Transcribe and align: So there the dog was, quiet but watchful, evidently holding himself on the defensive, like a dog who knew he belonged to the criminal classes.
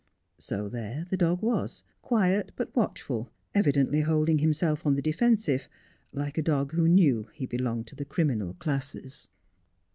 So 0.39 0.67
there 0.67 1.05
the 1.11 1.15
dog 1.15 1.43
was, 1.43 1.83
quiet 2.01 2.53
but 2.55 2.75
watchful, 2.75 3.29
evidently 3.53 4.01
holding 4.01 4.39
himself 4.39 4.83
on 4.83 4.95
the 4.95 5.01
defensive, 5.03 5.69
like 6.11 6.39
a 6.39 6.41
dog 6.41 6.71
who 6.71 6.87
knew 6.87 7.29
he 7.33 7.45
belonged 7.45 7.85
to 7.89 7.95
the 7.95 8.03
criminal 8.03 8.55
classes. 8.55 9.29